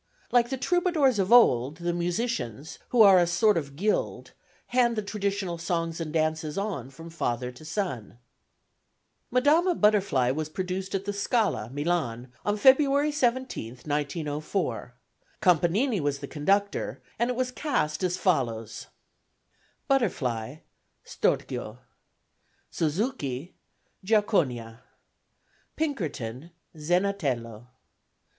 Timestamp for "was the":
16.01-16.25